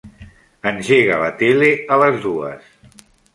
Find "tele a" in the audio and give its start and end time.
1.41-2.01